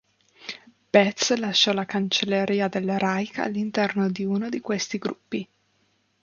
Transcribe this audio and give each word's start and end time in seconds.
Betz 0.89 1.35
lasciò 1.35 1.73
la 1.73 1.85
Cancelleria 1.85 2.67
del 2.67 2.97
Reich 2.97 3.37
all'interno 3.37 4.09
di 4.09 4.25
uno 4.25 4.49
di 4.49 4.59
questi 4.59 4.97
gruppi. 4.97 5.47